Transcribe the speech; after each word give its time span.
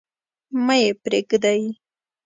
مه 0.65 0.75
يې 0.81 0.89
پريږدﺉ. 1.03 1.65